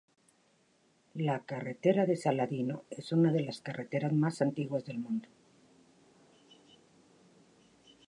La 1.27 1.43
carretera 1.45 2.07
de 2.07 2.15
Saladino 2.15 2.85
es 2.89 3.11
una 3.11 3.31
de 3.31 3.41
las 3.41 3.61
carreteras 3.61 4.11
más 4.13 4.41
antiguas 4.41 4.83
del 4.83 4.97
mundo. 4.97 5.29